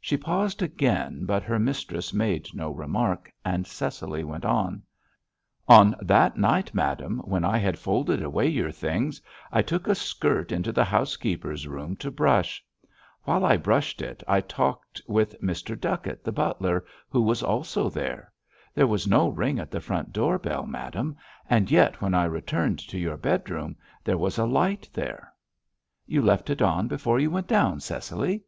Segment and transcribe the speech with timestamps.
[0.00, 4.84] She paused again, but her mistress made no remark, and Cecily went on:
[5.66, 10.52] "On that night, madame, when I had folded away your things, I took a skirt
[10.52, 12.64] into the housekeeper's room to brush.
[13.24, 15.74] While I brushed it I talked with Mr.
[15.76, 18.32] Duckett, the butler, who was also there.
[18.72, 22.98] There was no ring at the front door bell, madame—and yet when I returned to
[23.00, 23.74] your bedroom
[24.04, 25.32] there was a light there."
[26.06, 28.44] "You left it on before you went down, Cecily!"